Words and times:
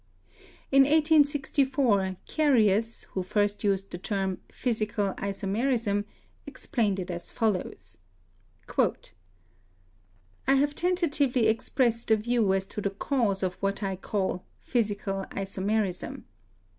In 0.71 0.81
1864 0.81 2.15
Carius, 2.27 3.03
who 3.11 3.21
first 3.21 3.63
used 3.63 3.91
the 3.91 3.99
term 3.99 4.39
"physical 4.51 5.13
iso 5.19 5.47
merism," 5.47 6.05
explained 6.47 6.97
it 6.99 7.11
as 7.11 7.29
follows: 7.29 7.99
"I 8.79 10.55
have 10.55 10.73
tentatively 10.73 11.45
expressed 11.45 12.09
a 12.09 12.15
view 12.15 12.51
as 12.51 12.65
to 12.65 12.81
the 12.81 12.89
cause 12.89 13.43
of 13.43 13.53
what 13.61 13.83
I 13.83 13.95
call 13.95 14.43
'physical 14.59 15.27
isomerism.' 15.29 16.23